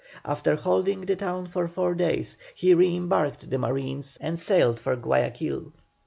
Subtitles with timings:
[0.25, 4.95] After holding the town for four days, he re embarked the marines and sailed for
[4.95, 5.73] Guayaquil.